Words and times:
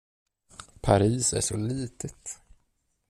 Paris 0.81 1.33
är 1.33 1.41
så 1.41 1.57
litet. 1.57 2.39